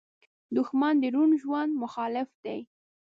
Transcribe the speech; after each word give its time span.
دښمن 0.55 0.93
د 1.01 1.05
روڼ 1.15 1.29
ژوند 1.41 1.71
مخالف 1.83 2.29
دی 2.43 2.59